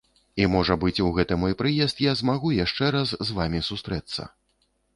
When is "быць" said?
0.83-1.01